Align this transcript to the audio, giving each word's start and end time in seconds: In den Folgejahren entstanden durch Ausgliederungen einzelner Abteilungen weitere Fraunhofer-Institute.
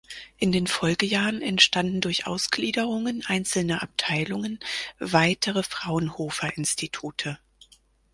In 0.39 0.51
den 0.51 0.65
Folgejahren 0.65 1.43
entstanden 1.43 2.01
durch 2.01 2.25
Ausgliederungen 2.25 3.23
einzelner 3.27 3.83
Abteilungen 3.83 4.59
weitere 4.97 5.61
Fraunhofer-Institute. 5.61 7.37